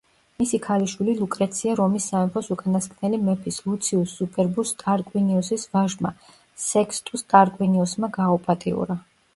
მისი 0.41 0.59
ქალიშვილი 0.61 1.13
ლუკრეცია 1.17 1.75
რომის 1.79 2.07
სამეფოს 2.13 2.49
უკანასკნელი 2.55 3.19
მეფის 3.27 3.59
ლუციუს 3.67 4.17
სუპერბუს 4.21 4.73
ტარკვინიუსის 4.81 5.69
ვაჟმა 5.77 6.15
სექსტუს 6.67 7.27
ტარკვინიუსმა 7.35 8.13
გააუპატიურა. 8.21 9.01